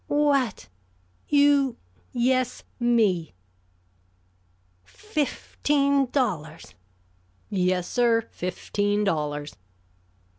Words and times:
"What! 0.07 0.67
You" 1.29 1.77
"Yes, 2.11 2.63
me!" 2.79 3.35
"Fifteen 4.83 6.07
dollars!" 6.09 6.73
"Yes, 7.51 7.87
sir, 7.87 8.21
fifteen 8.31 9.03
dollars." 9.03 9.57